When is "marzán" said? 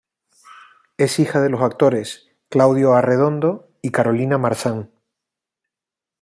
4.39-4.89